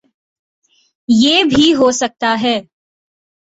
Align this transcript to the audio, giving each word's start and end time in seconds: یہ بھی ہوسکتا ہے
یہ 1.09 1.43
بھی 1.45 1.73
ہوسکتا 1.73 2.35
ہے 2.41 2.57